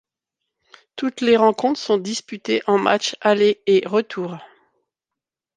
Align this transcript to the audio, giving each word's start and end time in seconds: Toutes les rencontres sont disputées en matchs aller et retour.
Toutes 0.95 1.21
les 1.21 1.37
rencontres 1.37 1.79
sont 1.79 1.99
disputées 1.99 2.63
en 2.65 2.79
matchs 2.79 3.15
aller 3.21 3.61
et 3.67 3.83
retour. 3.85 4.39